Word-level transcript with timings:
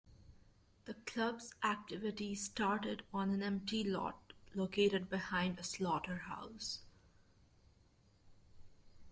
The 0.85 0.95
club's 0.95 1.53
activities 1.63 2.43
started 2.45 3.03
on 3.13 3.29
an 3.29 3.43
empty 3.43 3.83
lot 3.83 4.33
located 4.55 5.11
behind 5.11 5.59
a 5.59 5.63
slaughterhouse. 5.63 6.79